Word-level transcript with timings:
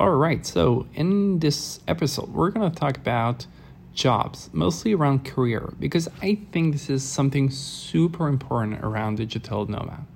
All 0.00 0.08
right, 0.16 0.46
so 0.46 0.86
in 0.94 1.40
this 1.40 1.80
episode, 1.86 2.30
we're 2.30 2.48
going 2.48 2.70
to 2.70 2.74
talk 2.74 2.96
about 2.96 3.46
jobs, 3.92 4.48
mostly 4.50 4.94
around 4.94 5.26
career, 5.26 5.74
because 5.78 6.08
I 6.22 6.38
think 6.52 6.72
this 6.72 6.88
is 6.88 7.02
something 7.04 7.50
super 7.50 8.26
important 8.26 8.82
around 8.82 9.16
digital 9.18 9.66
nomad. 9.66 10.06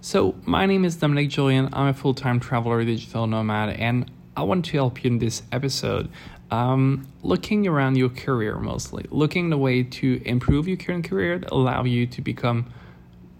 So, 0.00 0.34
my 0.46 0.64
name 0.64 0.86
is 0.86 0.96
Dominic 0.96 1.28
Julian. 1.28 1.68
I'm 1.74 1.88
a 1.88 1.92
full 1.92 2.14
time 2.14 2.40
traveler, 2.40 2.82
digital 2.86 3.26
nomad, 3.26 3.76
and 3.78 4.10
I 4.34 4.44
want 4.44 4.64
to 4.64 4.78
help 4.78 5.04
you 5.04 5.10
in 5.10 5.18
this 5.18 5.42
episode. 5.52 6.08
Um, 6.50 7.06
looking 7.22 7.66
around 7.66 7.96
your 7.96 8.08
career 8.08 8.56
mostly, 8.56 9.04
looking 9.10 9.50
the 9.50 9.58
way 9.58 9.82
to 9.82 10.22
improve 10.24 10.66
your 10.66 10.78
current 10.78 11.04
career, 11.04 11.42
allow 11.48 11.84
you 11.84 12.06
to 12.06 12.22
become 12.22 12.72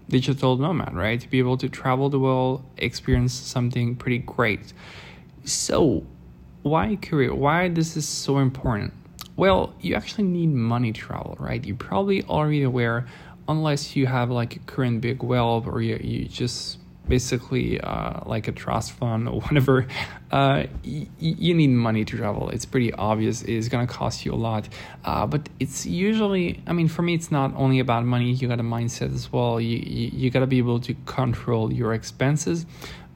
digital 0.07 0.55
nomad, 0.55 0.93
right? 0.93 1.19
To 1.19 1.27
be 1.27 1.39
able 1.39 1.57
to 1.57 1.67
travel 1.67 2.09
the 2.09 2.19
world, 2.19 2.63
experience 2.77 3.33
something 3.33 3.95
pretty 3.95 4.19
great. 4.19 4.71
So, 5.43 6.05
why 6.61 6.95
career? 6.95 7.33
Why 7.33 7.69
this 7.69 7.97
is 7.97 8.07
so 8.07 8.37
important? 8.39 8.93
Well, 9.35 9.73
you 9.81 9.95
actually 9.95 10.25
need 10.25 10.49
money 10.49 10.93
to 10.93 11.01
travel, 11.01 11.35
right? 11.39 11.63
You're 11.63 11.75
probably 11.75 12.23
already 12.23 12.63
aware, 12.63 13.07
unless 13.47 13.95
you 13.95 14.05
have 14.05 14.29
like 14.29 14.55
a 14.55 14.59
current 14.59 15.01
big 15.01 15.23
wealth 15.23 15.67
or 15.67 15.81
you, 15.81 15.99
you 16.01 16.25
just 16.25 16.77
basically 17.07 17.81
uh, 17.81 18.21
like 18.25 18.47
a 18.47 18.51
trust 18.51 18.93
fund 18.93 19.27
or 19.27 19.41
whatever, 19.47 19.85
uh, 20.31 20.63
y- 20.85 21.07
you 21.19 21.53
need 21.53 21.67
money 21.67 22.05
to 22.05 22.17
travel. 22.17 22.49
It's 22.49 22.65
pretty 22.65 22.93
obvious. 22.93 23.41
It's 23.41 23.67
gonna 23.67 23.87
cost 23.87 24.25
you 24.25 24.33
a 24.33 24.35
lot, 24.35 24.69
uh, 25.03 25.25
but 25.27 25.49
it's 25.59 25.85
usually. 25.85 26.61
I 26.67 26.73
mean, 26.73 26.87
for 26.87 27.01
me, 27.01 27.15
it's 27.15 27.31
not 27.31 27.53
only 27.55 27.79
about 27.79 28.05
money. 28.05 28.31
You 28.31 28.47
got 28.47 28.59
a 28.59 28.63
mindset 28.63 29.13
as 29.13 29.31
well. 29.31 29.59
You 29.59 29.77
you, 29.77 30.11
you 30.13 30.29
got 30.29 30.39
to 30.39 30.47
be 30.47 30.59
able 30.59 30.79
to 30.81 30.93
control 31.05 31.73
your 31.73 31.93
expenses 31.93 32.65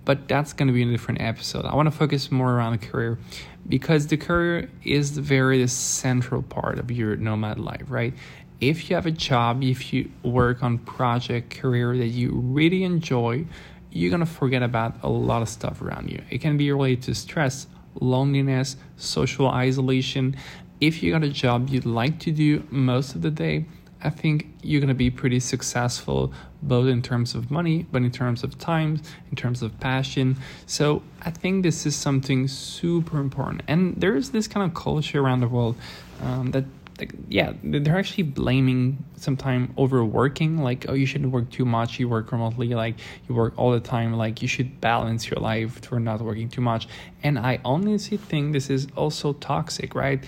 but 0.08 0.26
that's 0.30 0.54
going 0.54 0.68
to 0.68 0.74
be 0.74 0.82
in 0.82 0.88
a 0.88 0.92
different 0.94 1.20
episode. 1.20 1.66
I 1.66 1.76
want 1.76 1.88
to 1.88 1.92
focus 1.92 2.32
more 2.32 2.54
around 2.54 2.80
the 2.80 2.88
career 2.88 3.20
because 3.68 4.08
the 4.08 4.16
career 4.16 4.70
is 4.86 5.16
the 5.16 5.22
very 5.22 5.68
central 5.68 6.42
part 6.42 6.80
of 6.80 6.90
your 6.90 7.18
nomad 7.18 7.60
life, 7.60 7.84
right? 7.90 8.14
If 8.62 8.90
you 8.90 8.96
have 8.96 9.06
a 9.06 9.12
job, 9.12 9.62
if 9.66 9.92
you 9.92 10.10
work 10.24 10.64
on 10.64 10.78
project 10.78 11.60
career 11.60 11.98
that 11.98 12.08
you 12.08 12.32
really 12.32 12.86
enjoy, 12.86 13.48
you're 13.92 14.10
going 14.10 14.22
to 14.22 14.26
forget 14.26 14.64
about 14.64 14.96
a 15.04 15.10
lot 15.10 15.42
of 15.42 15.50
stuff 15.50 15.82
around 15.82 16.10
you. 16.10 16.22
It 16.30 16.40
can 16.40 16.56
be 16.56 16.72
related 16.72 17.04
to 17.04 17.14
stress, 17.14 17.68
loneliness, 18.00 18.78
social 18.96 19.50
isolation. 19.50 20.38
If 20.80 21.04
you 21.04 21.12
got 21.12 21.26
a 21.26 21.30
job 21.30 21.68
you'd 21.68 21.86
like 21.86 22.18
to 22.20 22.32
do 22.32 22.66
most 22.72 23.14
of 23.14 23.24
the 23.24 23.32
day, 23.32 23.66
I 24.04 24.10
think 24.10 24.48
you're 24.62 24.80
going 24.80 24.90
to 24.90 24.94
be 24.94 25.10
pretty 25.10 25.40
successful 25.40 26.32
both 26.62 26.88
in 26.88 27.02
terms 27.02 27.36
of 27.36 27.50
money, 27.52 27.86
but 27.92 28.02
in 28.02 28.12
terms 28.12 28.44
of 28.44 28.58
time, 28.58 29.02
in 29.30 29.36
terms 29.36 29.62
of 29.62 29.80
passion. 29.80 30.38
So 30.66 31.02
I 31.22 31.32
think 31.32 31.64
this 31.64 31.86
is 31.86 31.96
something 31.96 32.48
super 32.48 33.20
important. 33.20 33.62
And 33.68 33.96
there 33.96 34.16
is 34.16 34.32
this 34.32 34.48
kind 34.48 34.66
of 34.70 34.76
culture 34.76 35.20
around 35.20 35.42
the 35.42 35.48
world 35.48 35.76
um, 36.22 36.52
that, 36.52 36.66
like, 37.00 37.14
yeah, 37.30 37.54
they're 37.64 37.98
actually 37.98 38.24
blaming 38.24 39.04
sometimes 39.18 39.70
overworking. 39.78 40.58
Like, 40.58 40.86
oh, 40.90 40.94
you 40.94 41.06
shouldn't 41.06 41.32
work 41.32 41.50
too 41.52 41.66
much. 41.66 42.00
You 42.00 42.10
work 42.10 42.32
remotely. 42.32 42.70
Like, 42.70 42.96
you 43.28 43.36
work 43.36 43.54
all 43.56 43.72
the 43.72 43.80
time. 43.80 44.14
Like, 44.14 44.42
you 44.42 44.48
should 44.48 44.82
balance 44.82 45.30
your 45.30 45.40
life 45.40 45.86
for 45.86 46.00
not 46.00 46.22
working 46.22 46.50
too 46.50 46.62
much. 46.62 46.88
And 47.24 47.38
I 47.38 47.60
honestly 47.64 48.18
think 48.18 48.54
this 48.54 48.70
is 48.70 48.88
also 48.96 49.34
toxic, 49.34 49.94
right? 49.94 50.24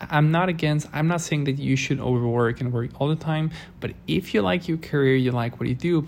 I'm 0.00 0.30
not 0.30 0.48
against, 0.48 0.88
I'm 0.92 1.08
not 1.08 1.20
saying 1.20 1.44
that 1.44 1.58
you 1.58 1.76
should 1.76 2.00
overwork 2.00 2.60
and 2.60 2.72
work 2.72 2.90
all 3.00 3.08
the 3.08 3.16
time, 3.16 3.50
but 3.80 3.92
if 4.06 4.34
you 4.34 4.42
like 4.42 4.68
your 4.68 4.78
career, 4.78 5.16
you 5.16 5.30
like 5.30 5.60
what 5.60 5.68
you 5.68 5.74
do, 5.74 6.06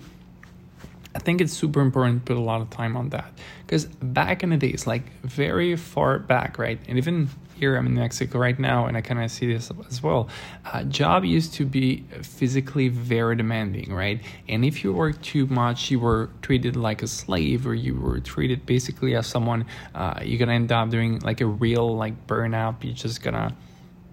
I 1.15 1.19
think 1.19 1.39
it's 1.39 1.53
super 1.53 1.79
important 1.79 2.25
to 2.25 2.33
put 2.33 2.37
a 2.37 2.43
lot 2.43 2.61
of 2.61 2.69
time 2.69 2.97
on 2.97 3.09
that. 3.09 3.31
Because 3.65 3.85
back 3.85 4.43
in 4.43 4.49
the 4.49 4.57
days, 4.57 4.85
like 4.85 5.03
very 5.21 5.75
far 5.77 6.19
back, 6.19 6.59
right? 6.59 6.79
And 6.89 6.97
even 6.97 7.29
here, 7.55 7.77
I'm 7.77 7.85
in 7.85 7.95
Mexico 7.95 8.37
right 8.37 8.59
now, 8.59 8.85
and 8.85 8.97
I 8.97 9.01
kind 9.01 9.23
of 9.23 9.31
see 9.31 9.51
this 9.51 9.71
as 9.87 10.03
well. 10.03 10.27
Uh, 10.65 10.83
job 10.83 11.23
used 11.23 11.53
to 11.53 11.65
be 11.65 12.03
physically 12.21 12.89
very 12.89 13.37
demanding, 13.37 13.93
right? 13.93 14.21
And 14.49 14.65
if 14.65 14.83
you 14.83 14.91
work 14.91 15.21
too 15.21 15.47
much, 15.47 15.89
you 15.89 16.01
were 16.01 16.29
treated 16.41 16.75
like 16.75 17.01
a 17.01 17.07
slave, 17.07 17.65
or 17.65 17.73
you 17.73 17.95
were 17.95 18.19
treated 18.19 18.65
basically 18.65 19.15
as 19.15 19.25
someone. 19.25 19.65
Uh, 19.95 20.19
you're 20.21 20.37
gonna 20.37 20.51
end 20.51 20.71
up 20.73 20.89
doing 20.89 21.19
like 21.19 21.39
a 21.39 21.45
real 21.45 21.95
like 21.95 22.27
burnout. 22.27 22.83
You're 22.83 22.93
just 22.93 23.23
gonna 23.23 23.55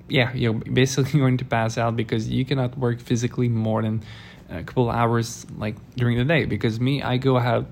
yeah, 0.08 0.32
you're 0.34 0.52
basically 0.52 1.18
going 1.24 1.38
to 1.38 1.44
pass 1.44 1.78
out 1.78 1.96
because 1.96 2.28
you 2.28 2.44
cannot 2.44 2.76
work 2.78 3.00
physically 3.00 3.48
more 3.48 3.82
than 3.82 4.02
a 4.52 4.62
couple 4.62 4.90
hours 4.90 5.46
like 5.56 5.76
during 5.96 6.18
the 6.18 6.24
day. 6.24 6.44
Because 6.44 6.80
me, 6.80 7.02
I 7.02 7.16
go 7.16 7.38
out 7.38 7.66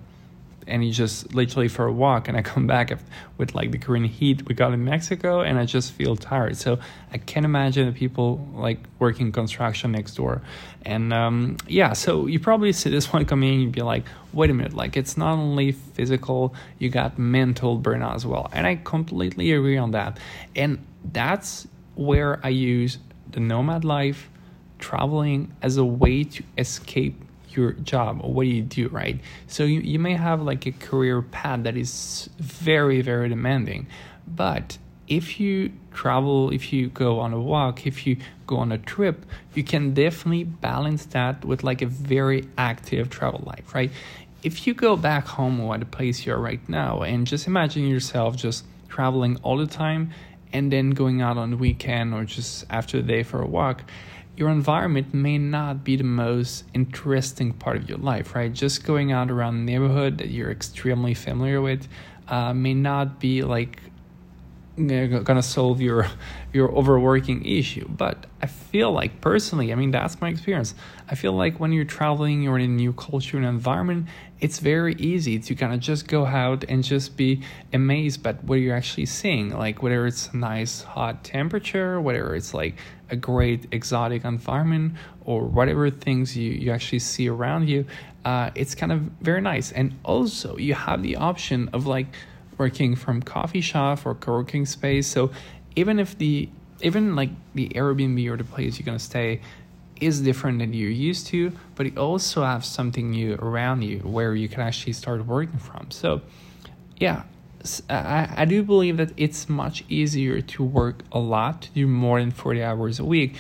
and 0.66 0.84
you 0.84 0.92
just 0.92 1.34
literally 1.34 1.68
for 1.68 1.86
a 1.86 1.92
walk 1.92 2.28
and 2.28 2.36
I 2.36 2.42
come 2.42 2.66
back 2.66 2.96
with 3.38 3.54
like 3.54 3.72
the 3.72 3.78
Korean 3.78 4.04
heat 4.04 4.46
we 4.48 4.54
got 4.54 4.72
in 4.72 4.84
Mexico 4.84 5.40
and 5.40 5.58
I 5.58 5.66
just 5.66 5.92
feel 5.92 6.16
tired. 6.16 6.56
So 6.56 6.78
I 7.12 7.18
can't 7.18 7.44
imagine 7.44 7.86
the 7.86 7.92
people 7.92 8.46
like 8.54 8.78
working 8.98 9.32
construction 9.32 9.92
next 9.92 10.14
door. 10.14 10.42
And 10.84 11.12
um, 11.12 11.56
yeah, 11.66 11.92
so 11.92 12.26
you 12.26 12.38
probably 12.38 12.72
see 12.72 12.90
this 12.90 13.12
one 13.12 13.24
coming 13.24 13.60
you'd 13.60 13.72
be 13.72 13.82
like, 13.82 14.04
wait 14.32 14.50
a 14.50 14.54
minute, 14.54 14.74
like 14.74 14.96
it's 14.96 15.16
not 15.16 15.32
only 15.32 15.72
physical, 15.72 16.54
you 16.78 16.88
got 16.88 17.18
mental 17.18 17.78
burnout 17.78 18.14
as 18.14 18.24
well. 18.24 18.48
And 18.52 18.66
I 18.66 18.76
completely 18.76 19.52
agree 19.52 19.76
on 19.76 19.90
that. 19.92 20.18
And 20.54 20.84
that's 21.12 21.66
where 21.94 22.40
I 22.44 22.50
use 22.50 22.98
the 23.30 23.40
nomad 23.40 23.84
life, 23.84 24.28
traveling 24.80 25.54
as 25.62 25.76
a 25.76 25.84
way 25.84 26.24
to 26.24 26.42
escape 26.58 27.22
your 27.56 27.72
job 27.72 28.20
or 28.22 28.32
what 28.32 28.44
do 28.44 28.50
you 28.50 28.62
do, 28.62 28.88
right? 28.88 29.20
So 29.46 29.64
you, 29.64 29.80
you 29.80 29.98
may 29.98 30.14
have 30.14 30.42
like 30.42 30.66
a 30.66 30.72
career 30.72 31.22
path 31.22 31.64
that 31.64 31.76
is 31.76 32.28
very, 32.38 33.02
very 33.02 33.28
demanding. 33.28 33.86
But 34.26 34.78
if 35.08 35.40
you 35.40 35.72
travel, 35.92 36.50
if 36.50 36.72
you 36.72 36.88
go 36.88 37.18
on 37.18 37.32
a 37.32 37.40
walk, 37.40 37.86
if 37.86 38.06
you 38.06 38.16
go 38.46 38.58
on 38.58 38.70
a 38.72 38.78
trip, 38.78 39.26
you 39.54 39.64
can 39.64 39.92
definitely 39.92 40.44
balance 40.44 41.06
that 41.06 41.44
with 41.44 41.64
like 41.64 41.82
a 41.82 41.86
very 41.86 42.48
active 42.56 43.10
travel 43.10 43.42
life, 43.44 43.74
right? 43.74 43.90
If 44.42 44.66
you 44.66 44.72
go 44.72 44.96
back 44.96 45.26
home 45.26 45.60
or 45.60 45.76
the 45.76 45.84
place 45.84 46.24
you're 46.24 46.38
right 46.38 46.66
now 46.68 47.02
and 47.02 47.26
just 47.26 47.46
imagine 47.46 47.86
yourself 47.86 48.36
just 48.36 48.64
traveling 48.88 49.38
all 49.42 49.58
the 49.58 49.66
time 49.66 50.12
and 50.52 50.72
then 50.72 50.90
going 50.90 51.20
out 51.20 51.36
on 51.36 51.50
the 51.50 51.56
weekend 51.56 52.14
or 52.14 52.24
just 52.24 52.64
after 52.70 53.02
the 53.02 53.06
day 53.06 53.22
for 53.22 53.42
a 53.42 53.46
walk, 53.46 53.82
your 54.36 54.48
environment 54.48 55.12
may 55.12 55.38
not 55.38 55.84
be 55.84 55.96
the 55.96 56.04
most 56.04 56.64
interesting 56.72 57.52
part 57.52 57.76
of 57.76 57.88
your 57.88 57.98
life, 57.98 58.34
right? 58.34 58.52
Just 58.52 58.84
going 58.84 59.12
out 59.12 59.30
around 59.30 59.58
the 59.58 59.72
neighborhood 59.72 60.18
that 60.18 60.28
you're 60.28 60.50
extremely 60.50 61.14
familiar 61.14 61.60
with 61.60 61.88
uh, 62.28 62.54
may 62.54 62.74
not 62.74 63.20
be 63.20 63.42
like 63.42 63.82
gonna 64.76 65.42
solve 65.42 65.80
your 65.80 66.06
your 66.52 66.70
overworking 66.72 67.44
issue. 67.44 67.86
But 67.88 68.26
i 68.42 68.46
feel 68.46 68.92
like 68.92 69.20
personally 69.20 69.72
i 69.72 69.74
mean 69.74 69.90
that's 69.90 70.20
my 70.20 70.28
experience. 70.28 70.74
I 71.08 71.14
feel 71.14 71.32
like 71.32 71.58
when 71.60 71.72
you're 71.72 71.84
traveling 71.84 72.42
you're 72.42 72.58
in 72.58 72.64
a 72.64 72.68
new 72.68 72.92
culture 72.92 73.36
and 73.36 73.46
environment 73.46 74.06
it's 74.40 74.58
very 74.58 74.94
easy 74.94 75.38
to 75.38 75.54
kind 75.54 75.74
of 75.74 75.80
just 75.80 76.08
go 76.08 76.24
out 76.24 76.64
and 76.68 76.82
just 76.82 77.16
be 77.16 77.42
amazed 77.74 78.22
by 78.22 78.32
what 78.32 78.54
you're 78.54 78.74
actually 78.74 79.06
seeing. 79.06 79.50
Like 79.50 79.82
whether 79.82 80.06
it's 80.06 80.32
nice 80.32 80.82
hot 80.82 81.24
temperature 81.24 82.00
whether 82.00 82.34
it's 82.34 82.54
like 82.54 82.76
a 83.10 83.16
great 83.16 83.66
exotic 83.72 84.24
environment 84.24 84.94
or 85.24 85.44
whatever 85.44 85.90
things 85.90 86.36
you, 86.36 86.52
you 86.52 86.70
actually 86.70 87.00
see 87.00 87.28
around 87.28 87.68
you 87.68 87.84
uh, 88.24 88.50
it's 88.54 88.74
kind 88.74 88.92
of 88.92 89.00
very 89.20 89.40
nice. 89.40 89.72
And 89.72 89.98
also 90.04 90.56
you 90.56 90.74
have 90.74 91.02
the 91.02 91.16
option 91.16 91.70
of 91.72 91.86
like 91.86 92.06
working 92.60 92.94
from 92.94 93.22
coffee 93.22 93.62
shop 93.62 94.04
or 94.04 94.14
co-working 94.14 94.66
space. 94.66 95.06
So 95.06 95.30
even 95.74 95.98
if 95.98 96.16
the 96.18 96.48
even 96.82 97.16
like 97.16 97.30
the 97.54 97.70
Airbnb 97.70 98.30
or 98.30 98.36
the 98.36 98.44
place 98.44 98.78
you're 98.78 98.86
gonna 98.86 98.98
stay 98.98 99.40
is 100.00 100.20
different 100.20 100.58
than 100.60 100.72
you're 100.72 100.90
used 100.90 101.26
to, 101.28 101.52
but 101.74 101.86
you 101.86 101.92
also 101.98 102.44
have 102.44 102.64
something 102.64 103.10
new 103.10 103.34
around 103.36 103.82
you 103.82 103.98
where 104.00 104.34
you 104.34 104.48
can 104.48 104.60
actually 104.60 104.92
start 104.92 105.26
working 105.26 105.58
from. 105.58 105.90
So 105.90 106.20
yeah, 106.98 107.22
I, 107.88 108.28
I 108.36 108.44
do 108.44 108.62
believe 108.62 108.96
that 108.98 109.12
it's 109.16 109.48
much 109.48 109.84
easier 109.88 110.40
to 110.40 110.62
work 110.62 111.02
a 111.12 111.18
lot, 111.18 111.62
to 111.62 111.70
do 111.70 111.86
more 111.86 112.20
than 112.20 112.30
40 112.30 112.62
hours 112.62 112.98
a 112.98 113.04
week 113.04 113.36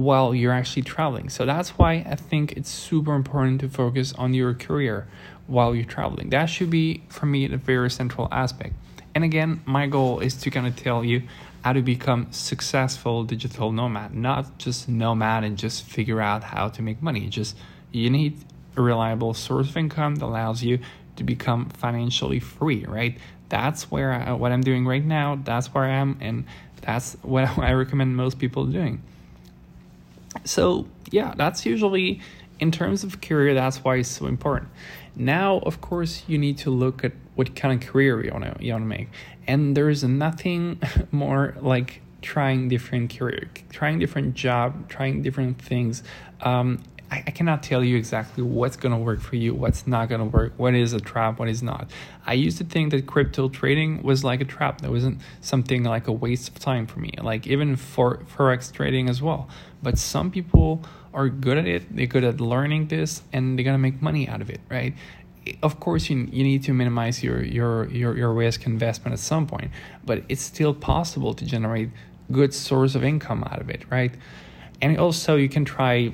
while 0.00 0.34
you're 0.34 0.52
actually 0.52 0.80
traveling. 0.80 1.28
So 1.28 1.44
that's 1.44 1.70
why 1.70 2.06
I 2.08 2.14
think 2.14 2.52
it's 2.52 2.70
super 2.70 3.14
important 3.14 3.60
to 3.60 3.68
focus 3.68 4.14
on 4.14 4.32
your 4.32 4.54
career 4.54 5.06
while 5.46 5.74
you're 5.74 5.84
traveling. 5.84 6.30
That 6.30 6.46
should 6.46 6.70
be, 6.70 7.02
for 7.10 7.26
me, 7.26 7.46
the 7.46 7.58
very 7.58 7.90
central 7.90 8.26
aspect. 8.32 8.72
And 9.14 9.24
again, 9.24 9.60
my 9.66 9.86
goal 9.86 10.20
is 10.20 10.34
to 10.36 10.50
kind 10.50 10.66
of 10.66 10.74
tell 10.74 11.04
you 11.04 11.24
how 11.62 11.74
to 11.74 11.82
become 11.82 12.28
successful 12.30 13.24
digital 13.24 13.72
nomad, 13.72 14.14
not 14.14 14.56
just 14.56 14.88
nomad 14.88 15.44
and 15.44 15.58
just 15.58 15.82
figure 15.82 16.22
out 16.22 16.44
how 16.44 16.68
to 16.68 16.80
make 16.80 17.02
money. 17.02 17.28
Just 17.28 17.58
you 17.92 18.08
need 18.08 18.38
a 18.78 18.80
reliable 18.80 19.34
source 19.34 19.68
of 19.68 19.76
income 19.76 20.14
that 20.16 20.24
allows 20.24 20.62
you 20.62 20.78
to 21.16 21.24
become 21.24 21.68
financially 21.68 22.40
free, 22.40 22.86
right? 22.86 23.18
That's 23.50 23.90
where 23.90 24.12
I, 24.14 24.32
what 24.32 24.50
I'm 24.50 24.62
doing 24.62 24.86
right 24.86 25.04
now. 25.04 25.38
That's 25.44 25.74
where 25.74 25.84
I 25.84 25.90
am, 25.90 26.16
and 26.22 26.46
that's 26.80 27.18
what 27.22 27.58
I 27.58 27.72
recommend 27.72 28.16
most 28.16 28.38
people 28.38 28.64
doing. 28.64 29.02
So 30.44 30.86
yeah, 31.10 31.34
that's 31.36 31.66
usually 31.66 32.20
in 32.58 32.70
terms 32.70 33.04
of 33.04 33.20
career. 33.20 33.54
That's 33.54 33.82
why 33.84 33.96
it's 33.96 34.08
so 34.08 34.26
important. 34.26 34.70
Now, 35.16 35.58
of 35.60 35.80
course, 35.80 36.22
you 36.28 36.38
need 36.38 36.58
to 36.58 36.70
look 36.70 37.04
at 37.04 37.12
what 37.34 37.56
kind 37.56 37.82
of 37.82 37.88
career 37.88 38.22
you 38.22 38.30
want 38.30 38.44
to 38.44 38.64
you 38.64 38.72
want 38.72 38.82
to 38.82 38.86
make 38.86 39.08
and 39.46 39.76
there's 39.76 40.04
nothing 40.04 40.78
more 41.10 41.56
like 41.60 42.02
trying 42.20 42.68
different 42.68 43.16
career 43.16 43.48
trying 43.70 43.98
different 43.98 44.34
job 44.34 44.88
trying 44.88 45.22
different 45.22 45.60
things 45.60 46.02
um, 46.42 46.82
I, 47.10 47.24
I 47.26 47.30
cannot 47.30 47.62
tell 47.62 47.82
you 47.82 47.96
exactly 47.96 48.42
what's 48.42 48.76
going 48.76 48.92
to 48.92 48.98
work 48.98 49.20
for 49.20 49.36
you 49.36 49.54
what's 49.54 49.86
not 49.86 50.08
going 50.08 50.20
to 50.20 50.24
work 50.24 50.52
what 50.56 50.74
is 50.74 50.92
a 50.92 51.00
trap 51.00 51.38
what 51.38 51.48
is 51.48 51.62
not. 51.62 51.90
I 52.26 52.34
used 52.34 52.58
to 52.58 52.64
think 52.64 52.92
that 52.92 53.06
crypto 53.06 53.48
trading 53.48 54.02
was 54.02 54.22
like 54.22 54.40
a 54.40 54.44
trap. 54.44 54.80
That 54.80 54.90
wasn't 54.90 55.20
something 55.40 55.82
like 55.82 56.06
a 56.06 56.12
waste 56.12 56.48
of 56.48 56.58
time 56.58 56.86
for 56.86 57.00
me 57.00 57.12
like 57.22 57.46
even 57.46 57.76
for 57.76 58.18
forex 58.36 58.72
trading 58.72 59.08
as 59.08 59.20
well. 59.20 59.48
But 59.82 59.98
some 59.98 60.30
people 60.30 60.82
are 61.12 61.28
good 61.28 61.58
at 61.58 61.66
it. 61.66 61.94
They're 61.94 62.06
good 62.06 62.24
at 62.24 62.40
learning 62.40 62.88
this 62.88 63.22
and 63.32 63.58
they're 63.58 63.64
going 63.64 63.74
to 63.74 63.78
make 63.78 64.00
money 64.00 64.28
out 64.28 64.40
of 64.40 64.50
it 64.50 64.60
right? 64.68 64.94
Of 65.62 65.80
course 65.80 66.10
you, 66.10 66.28
you 66.30 66.44
need 66.44 66.62
to 66.64 66.72
minimize 66.72 67.22
your, 67.22 67.42
your 67.42 67.88
your 67.90 68.16
your 68.16 68.32
risk 68.32 68.66
investment 68.66 69.14
at 69.14 69.18
some 69.18 69.46
point 69.46 69.70
but 70.04 70.22
it's 70.28 70.42
still 70.42 70.74
possible 70.74 71.34
to 71.34 71.44
generate 71.44 71.90
good 72.30 72.54
source 72.54 72.94
of 72.94 73.02
income 73.02 73.42
out 73.50 73.60
of 73.60 73.68
it 73.68 73.84
right? 73.90 74.14
And 74.82 74.96
also 74.98 75.36
you 75.36 75.48
can 75.48 75.64
try 75.64 76.12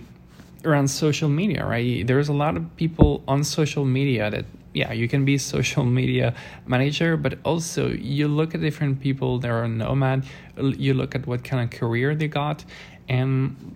around 0.66 0.88
social 0.88 1.28
media 1.28 1.64
right 1.64 2.06
there's 2.06 2.28
a 2.28 2.32
lot 2.32 2.56
of 2.56 2.76
people 2.76 3.22
on 3.26 3.44
social 3.44 3.84
media 3.84 4.30
that 4.30 4.44
yeah 4.74 4.92
you 4.92 5.08
can 5.08 5.24
be 5.24 5.38
social 5.54 5.84
media 5.84 6.34
manager 6.66 7.16
but 7.16 7.38
also 7.44 7.88
you 7.88 8.28
look 8.28 8.54
at 8.54 8.60
different 8.60 9.00
people 9.00 9.38
that 9.38 9.50
are 9.50 9.68
nomad 9.68 10.24
you 10.76 10.94
look 10.94 11.14
at 11.14 11.26
what 11.26 11.44
kind 11.44 11.62
of 11.62 11.78
career 11.78 12.14
they 12.14 12.28
got 12.28 12.64
and 13.08 13.74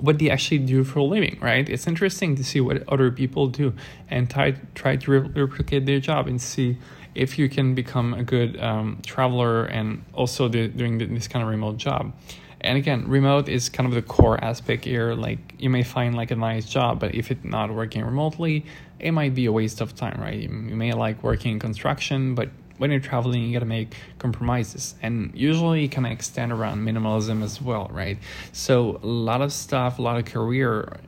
what 0.00 0.18
they 0.18 0.30
actually 0.30 0.58
do 0.58 0.84
for 0.84 0.98
a 1.00 1.04
living, 1.04 1.38
right? 1.40 1.68
It's 1.68 1.86
interesting 1.86 2.36
to 2.36 2.44
see 2.44 2.60
what 2.60 2.86
other 2.88 3.10
people 3.10 3.48
do 3.48 3.72
and 4.08 4.28
try 4.30 4.52
try 4.74 4.96
to 4.96 5.20
replicate 5.20 5.86
their 5.86 6.00
job 6.00 6.26
and 6.26 6.40
see 6.40 6.76
if 7.14 7.38
you 7.38 7.48
can 7.48 7.74
become 7.74 8.12
a 8.12 8.22
good 8.22 8.60
um, 8.60 9.00
traveler 9.04 9.64
and 9.64 10.04
also 10.12 10.48
the, 10.48 10.68
doing 10.68 10.98
this 10.98 11.28
kind 11.28 11.42
of 11.42 11.48
remote 11.48 11.78
job. 11.78 12.12
And 12.60 12.78
again, 12.78 13.06
remote 13.08 13.48
is 13.48 13.68
kind 13.68 13.88
of 13.88 13.94
the 13.94 14.02
core 14.02 14.42
aspect 14.42 14.84
here. 14.84 15.14
Like 15.14 15.54
you 15.58 15.70
may 15.70 15.82
find 15.82 16.14
like 16.14 16.30
a 16.30 16.36
nice 16.36 16.66
job, 16.66 17.00
but 17.00 17.14
if 17.14 17.30
it's 17.30 17.44
not 17.44 17.72
working 17.72 18.04
remotely, 18.04 18.64
it 18.98 19.12
might 19.12 19.34
be 19.34 19.46
a 19.46 19.52
waste 19.52 19.80
of 19.80 19.94
time, 19.94 20.20
right? 20.20 20.38
You 20.38 20.48
may 20.48 20.92
like 20.92 21.22
working 21.22 21.52
in 21.52 21.58
construction, 21.58 22.34
but 22.34 22.50
when 22.78 22.90
you're 22.90 23.00
traveling, 23.00 23.42
you 23.42 23.52
got 23.52 23.60
to 23.60 23.64
make 23.66 23.94
compromises, 24.18 24.96
and 25.02 25.32
usually 25.34 25.82
you 25.82 25.88
kind 25.88 26.06
of 26.06 26.12
extend 26.12 26.52
around 26.52 26.84
minimalism 26.86 27.42
as 27.42 27.60
well, 27.60 27.88
right? 27.90 28.18
So 28.52 29.00
a 29.02 29.06
lot 29.06 29.40
of 29.40 29.52
stuff, 29.52 29.98
a 29.98 30.02
lot 30.02 30.18
of 30.18 30.26
career 30.26 30.98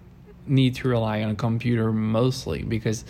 need 0.47 0.75
to 0.77 0.89
rely 0.89 1.23
on 1.23 1.31
a 1.31 1.35
computer 1.35 1.93
mostly 1.93 2.63
because 2.63 3.05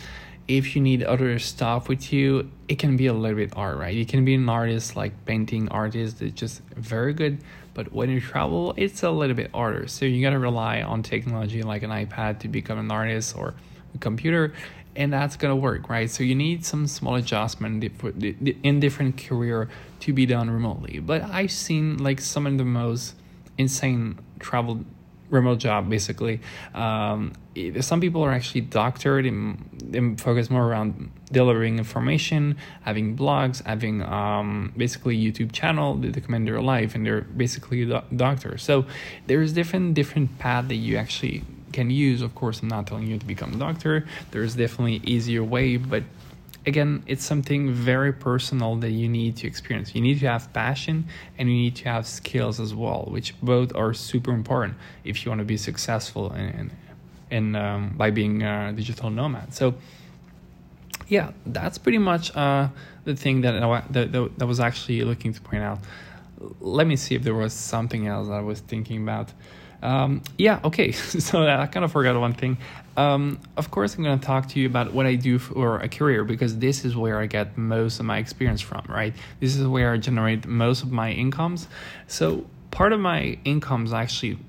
if 0.48 0.74
you 0.74 0.82
need 0.82 1.02
other 1.02 1.38
stuff 1.38 1.88
with 1.88 2.12
you, 2.12 2.50
it 2.68 2.78
can 2.78 2.96
be 2.96 3.06
a 3.06 3.12
little 3.12 3.36
bit 3.36 3.54
hard, 3.54 3.78
right? 3.78 3.94
You 3.94 4.06
can 4.06 4.24
be 4.24 4.34
an 4.34 4.48
artist 4.48 4.96
like 4.96 5.12
painting 5.26 5.68
artist 5.68 6.18
that's 6.18 6.32
just 6.32 6.62
very 6.74 7.12
good, 7.12 7.38
but 7.74 7.92
when 7.92 8.08
you 8.08 8.20
travel, 8.20 8.72
it's 8.76 9.02
a 9.02 9.10
little 9.10 9.36
bit 9.36 9.50
harder. 9.52 9.86
So 9.86 10.06
you 10.06 10.22
gotta 10.22 10.38
rely 10.38 10.80
on 10.80 11.02
technology 11.02 11.62
like 11.62 11.82
an 11.82 11.90
iPad 11.90 12.40
to 12.40 12.48
become 12.48 12.78
an 12.78 12.90
artist 12.90 13.36
or 13.36 13.54
a 13.94 13.98
computer 13.98 14.54
and 14.96 15.12
that's 15.12 15.36
gonna 15.36 15.54
work, 15.54 15.88
right? 15.88 16.10
So 16.10 16.24
you 16.24 16.34
need 16.34 16.64
some 16.64 16.86
small 16.88 17.14
adjustment 17.14 17.84
in 17.84 18.80
different 18.80 19.16
career 19.16 19.68
to 20.00 20.12
be 20.12 20.26
done 20.26 20.50
remotely. 20.50 20.98
But 20.98 21.22
I've 21.22 21.52
seen 21.52 21.98
like 21.98 22.20
some 22.20 22.46
of 22.46 22.58
the 22.58 22.64
most 22.64 23.14
insane 23.58 24.18
travel 24.40 24.84
remote 25.30 25.58
job 25.58 25.88
basically. 25.88 26.40
Um, 26.74 27.32
some 27.80 28.00
people 28.00 28.24
are 28.24 28.30
actually 28.32 28.60
doctored 28.62 29.26
and, 29.26 30.20
focus 30.20 30.48
more 30.48 30.64
around 30.64 31.10
delivering 31.32 31.78
information, 31.78 32.56
having 32.82 33.16
blogs, 33.16 33.64
having 33.64 34.02
um, 34.02 34.72
basically 34.76 35.16
YouTube 35.16 35.52
channel 35.52 35.94
that 35.96 36.12
document 36.12 36.46
their 36.46 36.60
life, 36.60 36.94
and 36.94 37.04
they're 37.04 37.22
basically 37.22 37.84
do- 37.84 38.02
doctors. 38.14 38.62
So 38.62 38.86
there's 39.26 39.52
different 39.52 39.94
different 39.94 40.38
path 40.38 40.68
that 40.68 40.76
you 40.76 40.96
actually 40.96 41.42
can 41.72 41.90
use. 41.90 42.22
Of 42.22 42.34
course, 42.34 42.62
I'm 42.62 42.68
not 42.68 42.86
telling 42.86 43.06
you 43.06 43.18
to 43.18 43.26
become 43.26 43.54
a 43.54 43.56
doctor. 43.56 44.06
There's 44.30 44.54
definitely 44.54 45.00
easier 45.04 45.44
way, 45.44 45.76
but 45.76 46.02
again, 46.68 47.02
it's 47.06 47.24
something 47.24 47.72
very 47.72 48.12
personal 48.12 48.76
that 48.76 48.90
you 48.90 49.08
need 49.08 49.36
to 49.38 49.46
experience. 49.46 49.94
You 49.94 50.02
need 50.02 50.20
to 50.20 50.28
have 50.28 50.52
passion 50.52 51.06
and 51.38 51.48
you 51.48 51.56
need 51.56 51.76
to 51.76 51.84
have 51.88 52.06
skills 52.06 52.60
as 52.60 52.74
well, 52.74 53.08
which 53.08 53.34
both 53.40 53.74
are 53.74 53.94
super 53.94 54.32
important 54.32 54.74
if 55.02 55.24
you 55.24 55.30
want 55.30 55.40
to 55.40 55.46
be 55.46 55.56
successful 55.56 56.32
in, 56.34 56.70
in 57.30 57.56
um, 57.56 57.94
by 57.96 58.10
being 58.10 58.42
a 58.42 58.72
digital 58.74 59.08
nomad. 59.08 59.54
So, 59.54 59.74
yeah, 61.08 61.32
that's 61.46 61.78
pretty 61.78 61.98
much 61.98 62.36
uh, 62.36 62.68
the 63.04 63.16
thing 63.16 63.40
that, 63.40 63.62
I, 63.62 63.82
that 63.90 64.12
that 64.36 64.46
was 64.46 64.60
actually 64.60 65.02
looking 65.02 65.32
to 65.32 65.40
point 65.40 65.62
out. 65.62 65.78
Let 66.60 66.86
me 66.86 66.96
see 66.96 67.14
if 67.14 67.22
there 67.22 67.34
was 67.34 67.54
something 67.54 68.06
else 68.06 68.28
I 68.28 68.40
was 68.40 68.60
thinking 68.60 69.02
about. 69.02 69.32
Um, 69.82 70.22
yeah, 70.36 70.60
okay. 70.64 70.92
so 71.28 71.46
I 71.46 71.66
kind 71.66 71.84
of 71.84 71.92
forgot 71.92 72.18
one 72.20 72.34
thing. 72.34 72.58
Um, 72.98 73.38
of 73.56 73.70
course, 73.70 73.94
I'm 73.94 74.02
going 74.02 74.18
to 74.18 74.26
talk 74.26 74.48
to 74.48 74.60
you 74.60 74.66
about 74.66 74.92
what 74.92 75.06
I 75.06 75.14
do 75.14 75.38
for 75.38 75.78
a 75.78 75.88
career 75.88 76.24
because 76.24 76.58
this 76.58 76.84
is 76.84 76.96
where 76.96 77.20
I 77.20 77.26
get 77.26 77.56
most 77.56 78.00
of 78.00 78.06
my 78.06 78.18
experience 78.18 78.60
from, 78.60 78.84
right? 78.88 79.14
This 79.38 79.54
is 79.54 79.64
where 79.68 79.92
I 79.92 79.98
generate 79.98 80.46
most 80.46 80.82
of 80.82 80.90
my 80.90 81.12
incomes. 81.12 81.68
So 82.08 82.44
part 82.72 82.92
of 82.92 82.98
my 82.98 83.38
incomes 83.44 83.92
actually 83.92 84.40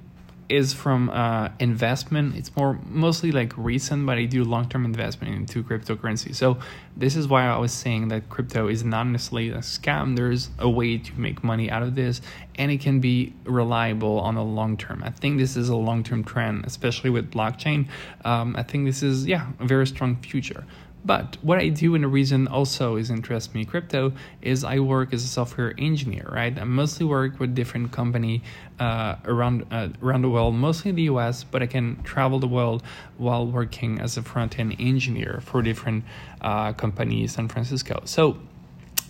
is 0.49 0.73
from 0.73 1.09
uh, 1.11 1.49
investment. 1.59 2.35
It's 2.35 2.55
more 2.55 2.79
mostly 2.85 3.31
like 3.31 3.53
recent, 3.55 4.05
but 4.05 4.17
I 4.17 4.25
do 4.25 4.43
long 4.43 4.67
term 4.67 4.83
investment 4.83 5.35
into 5.35 5.63
cryptocurrency. 5.63 6.35
So 6.35 6.57
this 6.97 7.15
is 7.15 7.27
why 7.27 7.45
I 7.45 7.57
was 7.57 7.71
saying 7.71 8.07
that 8.09 8.29
crypto 8.29 8.67
is 8.67 8.83
not 8.83 9.03
necessarily 9.05 9.49
a 9.49 9.59
scam. 9.59 10.15
There's 10.15 10.49
a 10.57 10.69
way 10.69 10.97
to 10.97 11.19
make 11.19 11.43
money 11.43 11.69
out 11.69 11.83
of 11.83 11.95
this, 11.95 12.21
and 12.55 12.71
it 12.71 12.81
can 12.81 12.99
be 12.99 13.33
reliable 13.45 14.19
on 14.19 14.35
the 14.35 14.43
long 14.43 14.75
term. 14.75 15.03
I 15.03 15.11
think 15.11 15.37
this 15.37 15.55
is 15.55 15.69
a 15.69 15.75
long 15.75 16.03
term 16.03 16.23
trend, 16.23 16.65
especially 16.65 17.11
with 17.11 17.31
blockchain. 17.31 17.87
Um, 18.25 18.55
I 18.57 18.63
think 18.63 18.85
this 18.85 19.03
is 19.03 19.27
yeah 19.27 19.51
a 19.59 19.65
very 19.65 19.85
strong 19.87 20.17
future. 20.17 20.65
But 21.05 21.37
what 21.41 21.59
I 21.59 21.69
do 21.69 21.95
and 21.95 22.03
the 22.03 22.07
reason 22.07 22.47
also 22.47 22.97
is 22.97 23.09
interest 23.09 23.55
me 23.55 23.63
crypto 23.65 24.11
is 24.41 24.63
I 24.63 24.79
work 24.79 25.13
as 25.13 25.23
a 25.23 25.27
software 25.27 25.73
engineer, 25.77 26.29
right? 26.31 26.57
I 26.57 26.63
mostly 26.65 27.05
work 27.05 27.39
with 27.39 27.55
different 27.55 27.91
company 27.91 28.43
uh, 28.79 29.15
around 29.25 29.65
uh, 29.71 29.89
around 30.03 30.23
the 30.23 30.29
world, 30.29 30.55
mostly 30.55 30.89
in 30.89 30.95
the 30.95 31.03
U.S., 31.03 31.43
but 31.43 31.63
I 31.63 31.67
can 31.67 32.01
travel 32.03 32.39
the 32.39 32.47
world 32.47 32.83
while 33.17 33.47
working 33.47 33.99
as 33.99 34.17
a 34.17 34.21
front 34.21 34.59
end 34.59 34.75
engineer 34.79 35.41
for 35.43 35.61
different 35.61 36.03
uh, 36.41 36.73
companies 36.73 37.31
in 37.31 37.35
San 37.35 37.47
Francisco. 37.47 38.01
So 38.05 38.37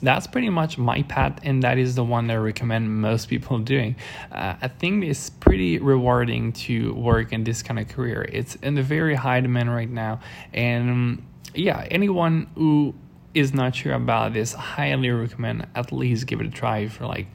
that's 0.01 0.27
pretty 0.27 0.50
much 0.50 0.77
my 0.77 1.01
path 1.03 1.39
and 1.44 1.63
that 1.63 1.77
is 1.77 1.96
the 1.96 2.03
one 2.03 2.27
that 2.27 2.34
i 2.34 2.38
recommend 2.38 3.01
most 3.01 3.27
people 3.27 3.60
doing 3.74 3.96
uh, 4.31 4.55
i 4.62 4.67
think 4.67 5.03
it's 5.03 5.29
pretty 5.29 5.77
rewarding 5.77 6.53
to 6.53 6.93
work 6.93 7.34
in 7.34 7.43
this 7.43 7.62
kind 7.62 7.79
of 7.79 7.88
career 7.89 8.27
it's 8.31 8.55
in 8.55 8.77
a 8.77 8.84
very 8.84 9.15
high 9.15 9.41
demand 9.41 9.74
right 9.74 9.89
now 9.89 10.19
and 10.53 11.22
yeah, 11.53 11.88
anyone 11.89 12.48
who 12.56 12.94
is 13.34 13.53
not 13.53 13.75
sure 13.75 13.94
about 13.94 14.34
this, 14.34 14.53
highly 14.53 15.10
recommend 15.10 15.68
at 15.75 15.91
least 15.91 16.27
give 16.27 16.41
it 16.41 16.48
a 16.48 16.51
try 16.51 16.88
for 16.88 17.06
like 17.06 17.27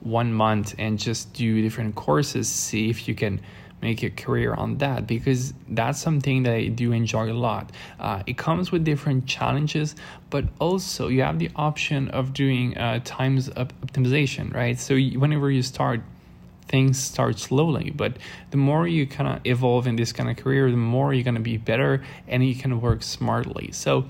one 0.00 0.32
month 0.32 0.74
and 0.78 0.98
just 0.98 1.32
do 1.32 1.62
different 1.62 1.94
courses, 1.94 2.48
see 2.48 2.90
if 2.90 3.06
you 3.06 3.14
can 3.14 3.40
make 3.80 4.02
a 4.04 4.10
career 4.10 4.54
on 4.54 4.78
that 4.78 5.06
because 5.06 5.52
that's 5.70 6.00
something 6.00 6.44
that 6.44 6.54
I 6.54 6.68
do 6.68 6.92
enjoy 6.92 7.30
a 7.30 7.34
lot. 7.34 7.72
Uh, 7.98 8.22
it 8.26 8.38
comes 8.38 8.70
with 8.70 8.84
different 8.84 9.26
challenges, 9.26 9.96
but 10.30 10.44
also 10.60 11.08
you 11.08 11.22
have 11.22 11.38
the 11.38 11.50
option 11.56 12.08
of 12.10 12.32
doing 12.32 12.78
uh, 12.78 13.00
times 13.04 13.48
optimization, 13.50 14.54
right? 14.54 14.78
So 14.78 14.94
whenever 14.94 15.50
you 15.50 15.62
start 15.62 16.00
things 16.72 16.98
start 16.98 17.38
slowly 17.38 17.90
but 17.90 18.12
the 18.50 18.56
more 18.56 18.88
you 18.88 19.06
kind 19.06 19.28
of 19.28 19.36
evolve 19.44 19.86
in 19.86 19.94
this 19.96 20.12
kind 20.12 20.28
of 20.30 20.36
career 20.42 20.70
the 20.70 20.76
more 20.76 21.12
you're 21.14 21.22
going 21.22 21.34
to 21.34 21.40
be 21.40 21.56
better 21.56 22.02
and 22.28 22.44
you 22.44 22.54
can 22.54 22.80
work 22.80 23.02
smartly. 23.02 23.70
So 23.72 24.06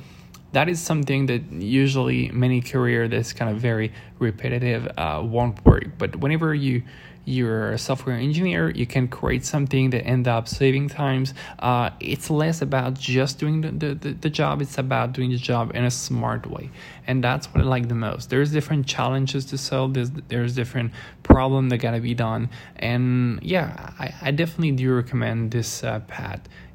that 0.53 0.69
is 0.69 0.81
something 0.81 1.27
that 1.27 1.43
usually 1.51 2.29
many 2.31 2.61
career 2.61 3.09
that's 3.09 3.33
kind 3.33 3.51
of 3.51 3.61
very 3.61 3.93
repetitive 4.19 4.87
uh, 4.97 5.23
won't 5.25 5.65
work. 5.65 5.87
But 5.99 6.17
whenever 6.17 6.55
you 6.55 6.83
you're 7.25 7.71
a 7.71 7.79
software 7.79 8.17
engineer 8.17 8.69
you 8.71 8.85
can 8.85 9.07
create 9.07 9.45
something 9.45 9.91
that 9.91 10.05
end 10.05 10.27
up 10.27 10.49
saving 10.49 10.89
times. 10.89 11.35
Uh, 11.61 11.89
it's 12.01 12.29
less 12.31 12.61
about 12.61 12.95
just 12.95 13.39
doing 13.39 13.61
the, 13.61 13.95
the, 13.95 14.13
the 14.13 14.29
job 14.29 14.61
it's 14.61 14.77
about 14.77 15.13
doing 15.13 15.31
the 15.31 15.37
job 15.37 15.71
in 15.77 15.85
a 15.85 15.91
smart 15.91 16.47
way 16.49 16.69
and 17.07 17.23
that's 17.23 17.47
what 17.49 17.63
i 17.63 17.67
like 17.67 17.89
the 17.89 17.95
most 17.95 18.31
there's 18.31 18.53
different 18.53 18.87
challenges 18.87 19.45
to 19.45 19.59
solve 19.59 19.95
there's, 19.95 20.11
there's 20.29 20.55
different 20.55 20.93
problem 21.23 21.69
that 21.69 21.79
gotta 21.79 22.01
be 22.01 22.15
done 22.15 22.49
and 22.77 23.43
yeah 23.43 23.93
i, 23.99 24.13
I 24.23 24.31
definitely 24.31 24.73
do 24.73 24.95
recommend 24.95 25.51
this 25.51 25.85
uh, 25.85 26.01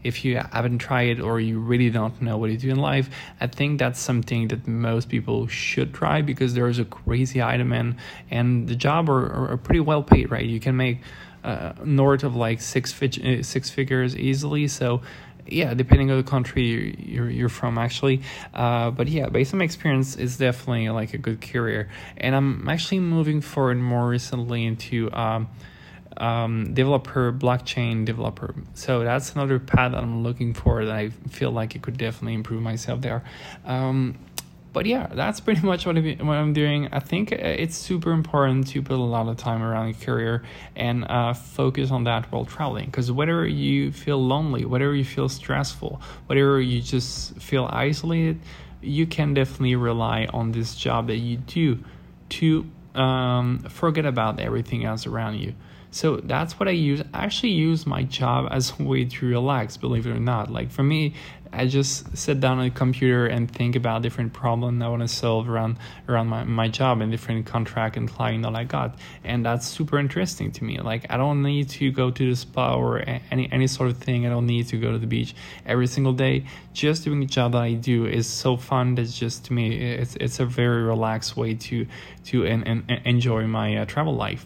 if 0.04 0.24
you 0.24 0.38
haven't 0.52 0.80
tried 0.80 1.10
it 1.10 1.20
or 1.20 1.40
you 1.40 1.60
really 1.60 1.90
don't 1.90 2.22
know 2.22 2.38
what 2.38 2.48
to 2.48 2.58
do 2.58 2.70
in 2.70 2.78
life, 2.78 3.10
I 3.42 3.48
think 3.48 3.78
that's 3.78 4.00
something 4.00 4.48
that 4.48 4.68
most 4.68 5.10
people 5.10 5.48
should 5.48 5.94
try 5.94 6.22
because 6.22 6.54
there's 6.54 6.80
a 6.80 6.86
crazy 6.86 7.42
item 7.42 7.74
in, 7.74 7.98
and 8.32 8.68
the 8.68 8.76
job 8.76 9.10
are, 9.10 9.52
are 9.52 9.58
pretty 9.58 9.82
well 9.82 10.04
paid, 10.04 10.32
right? 10.32 10.46
You 10.46 10.60
can 10.60 10.78
make 10.78 11.02
uh, 11.44 11.74
north 11.84 12.24
of 12.24 12.36
like 12.36 12.62
six 12.62 13.02
uh, 13.02 13.44
six 13.44 13.70
figures 13.70 14.16
easily. 14.16 14.68
So 14.68 15.02
yeah, 15.50 15.74
depending 15.74 16.12
on 16.12 16.18
the 16.18 16.24
country 16.24 16.96
you're 17.00 17.30
you're 17.30 17.50
from, 17.50 17.78
actually. 17.78 18.22
Uh, 18.54 18.92
but 18.92 19.08
yeah, 19.08 19.30
based 19.30 19.54
on 19.54 19.60
my 19.60 19.66
experience, 19.66 20.16
it's 20.16 20.38
definitely 20.38 20.90
like 20.90 21.14
a 21.14 21.18
good 21.18 21.42
career, 21.42 21.90
and 22.18 22.36
I'm 22.36 22.68
actually 22.70 23.00
moving 23.00 23.42
forward 23.42 23.78
more 23.78 24.08
recently 24.08 24.66
into. 24.66 25.12
Um, 25.14 25.50
um, 26.20 26.74
developer, 26.74 27.32
blockchain 27.32 28.04
developer. 28.04 28.56
So 28.74 29.04
that's 29.04 29.34
another 29.34 29.60
path 29.60 29.92
that 29.92 30.02
I'm 30.02 30.24
looking 30.24 30.56
for 30.56 30.84
that 30.86 30.96
I 30.96 31.10
feel 31.30 31.52
like 31.52 31.76
it 31.76 31.84
could 31.84 31.98
definitely 31.98 32.34
improve 32.34 32.62
myself 32.62 33.02
there. 33.02 33.24
Um, 33.66 34.18
but 34.78 34.86
yeah, 34.86 35.08
that's 35.12 35.40
pretty 35.40 35.66
much 35.66 35.88
what, 35.88 35.98
I, 35.98 36.02
what 36.20 36.36
I'm 36.36 36.54
doing. 36.54 36.88
I 36.92 37.00
think 37.00 37.32
it's 37.32 37.76
super 37.76 38.12
important 38.12 38.68
to 38.68 38.84
put 38.84 39.00
a 39.00 39.02
lot 39.02 39.28
of 39.28 39.36
time 39.36 39.64
around 39.64 39.88
your 39.88 39.96
career 39.96 40.44
and 40.76 41.04
uh, 41.10 41.34
focus 41.34 41.90
on 41.90 42.04
that 42.04 42.32
while 42.32 42.46
traveling. 42.46 42.86
Because 42.86 43.12
whether 43.12 43.48
you 43.48 43.92
feel 43.92 44.24
lonely, 44.24 44.66
whether 44.66 44.94
you 44.94 45.04
feel 45.04 45.30
stressful, 45.30 46.00
whether 46.28 46.62
you 46.62 46.80
just 46.80 47.40
feel 47.42 47.68
isolated, 47.74 48.40
you 48.80 49.08
can 49.08 49.34
definitely 49.34 49.76
rely 49.76 50.28
on 50.32 50.52
this 50.52 50.76
job 50.76 51.08
that 51.08 51.18
you 51.18 51.38
do 51.38 51.84
to 52.30 52.70
um, 52.94 53.58
forget 53.70 54.06
about 54.06 54.40
everything 54.40 54.86
else 54.86 55.08
around 55.08 55.40
you. 55.40 55.56
So 55.92 56.18
that's 56.18 56.60
what 56.60 56.68
I 56.68 56.72
use. 56.72 57.02
I 57.14 57.24
actually 57.26 57.54
use 57.54 57.88
my 57.88 58.04
job 58.04 58.50
as 58.52 58.74
a 58.80 58.84
way 58.84 59.06
to 59.06 59.28
relax, 59.28 59.78
believe 59.78 60.06
it 60.06 60.12
or 60.12 60.20
not. 60.20 60.52
Like 60.52 60.70
for 60.70 60.84
me, 60.84 61.14
I 61.52 61.66
just 61.68 62.18
sit 62.18 62.40
down 62.40 62.60
on 62.60 62.66
the 62.66 62.72
computer 62.72 63.28
and 63.28 63.50
think 63.50 63.76
about 63.76 64.02
different 64.02 64.34
problems 64.34 64.82
I 64.84 64.88
want 64.90 65.02
to 65.02 65.08
solve 65.08 65.50
around 65.50 65.78
around 66.08 66.28
my, 66.28 66.44
my 66.44 66.68
job 66.68 67.02
and 67.02 67.12
different 67.12 67.46
contract 67.46 67.98
and 67.98 68.10
client 68.10 68.44
that 68.44 68.56
I 68.56 68.64
got. 68.64 69.00
And 69.24 69.46
that's 69.46 69.68
super 69.68 69.98
interesting 69.98 70.52
to 70.54 70.64
me. 70.64 70.80
Like 70.80 71.06
I 71.10 71.18
don't 71.18 71.42
need 71.42 71.70
to 71.70 71.92
go 71.92 72.12
to 72.12 72.30
the 72.30 72.36
spa 72.36 72.76
or 72.76 73.04
any 73.32 73.52
any 73.52 73.68
sort 73.68 73.90
of 73.90 73.98
thing. 73.98 74.26
I 74.26 74.30
don't 74.30 74.46
need 74.46 74.68
to 74.68 74.78
go 74.78 74.92
to 74.92 74.98
the 74.98 75.08
beach 75.08 75.36
every 75.66 75.88
single 75.88 76.14
day. 76.14 76.46
Just 76.74 77.04
doing 77.04 77.20
the 77.20 77.26
job 77.26 77.54
that 77.54 77.62
I 77.62 77.74
do 77.74 78.06
is 78.06 78.28
so 78.28 78.58
fun. 78.58 78.96
That's 78.96 79.18
just 79.18 79.46
to 79.46 79.54
me, 79.54 79.78
it's 79.78 80.16
it's 80.18 80.40
a 80.40 80.46
very 80.46 80.84
relaxed 80.84 81.38
way 81.38 81.54
to 81.56 81.88
to 82.26 82.46
and, 82.46 82.68
and 82.68 83.02
enjoy 83.06 83.48
my 83.48 83.78
uh, 83.78 83.86
travel 83.86 84.16
life. 84.16 84.46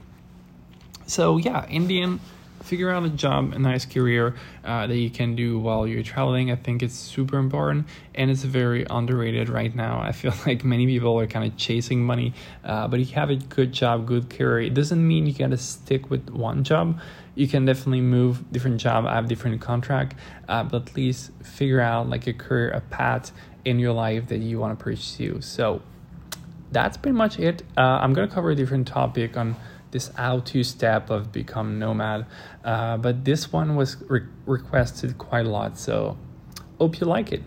So 1.11 1.35
yeah, 1.35 1.67
Indian, 1.67 2.21
figure 2.63 2.89
out 2.89 3.03
a 3.03 3.09
job, 3.09 3.51
a 3.51 3.59
nice 3.59 3.83
career 3.85 4.33
uh, 4.63 4.87
that 4.87 4.95
you 4.95 5.09
can 5.09 5.35
do 5.35 5.59
while 5.59 5.85
you're 5.85 6.03
traveling. 6.03 6.51
I 6.51 6.55
think 6.55 6.81
it's 6.81 6.95
super 6.95 7.37
important 7.37 7.87
and 8.15 8.31
it's 8.31 8.43
very 8.43 8.85
underrated 8.89 9.49
right 9.49 9.75
now. 9.75 9.99
I 9.99 10.13
feel 10.13 10.33
like 10.45 10.63
many 10.63 10.85
people 10.85 11.19
are 11.19 11.27
kind 11.27 11.51
of 11.51 11.57
chasing 11.57 12.01
money, 12.01 12.33
uh, 12.63 12.87
but 12.87 13.01
if 13.01 13.09
you 13.09 13.15
have 13.15 13.29
a 13.29 13.35
good 13.35 13.73
job, 13.73 14.07
good 14.07 14.29
career, 14.29 14.61
it 14.61 14.73
doesn't 14.73 15.05
mean 15.05 15.27
you 15.27 15.33
gotta 15.33 15.57
stick 15.57 16.09
with 16.09 16.29
one 16.29 16.63
job. 16.63 16.97
You 17.35 17.45
can 17.45 17.65
definitely 17.65 17.99
move 17.99 18.49
different 18.49 18.79
job, 18.79 19.03
have 19.03 19.27
different 19.27 19.59
contract, 19.59 20.15
uh, 20.47 20.63
but 20.63 20.91
at 20.91 20.95
least 20.95 21.31
figure 21.43 21.81
out 21.81 22.07
like 22.07 22.25
a 22.27 22.33
career, 22.33 22.69
a 22.69 22.79
path 22.79 23.33
in 23.65 23.79
your 23.79 23.91
life 23.91 24.29
that 24.29 24.39
you 24.39 24.59
want 24.59 24.79
to 24.79 24.81
pursue. 24.81 25.41
So 25.41 25.81
that's 26.71 26.95
pretty 26.95 27.17
much 27.17 27.37
it. 27.37 27.63
Uh, 27.77 27.99
I'm 28.01 28.13
gonna 28.13 28.29
cover 28.29 28.51
a 28.51 28.55
different 28.55 28.87
topic 28.87 29.35
on 29.35 29.57
this 29.91 30.09
how 30.15 30.39
to 30.39 30.63
step 30.63 31.09
of 31.09 31.31
become 31.31 31.79
nomad. 31.79 32.25
Uh, 32.63 32.97
but 32.97 33.25
this 33.25 33.51
one 33.51 33.75
was 33.75 33.97
re- 34.07 34.27
requested 34.45 35.17
quite 35.17 35.45
a 35.45 35.49
lot, 35.49 35.77
so 35.77 36.17
hope 36.79 36.99
you 36.99 37.07
like 37.07 37.31
it. 37.31 37.43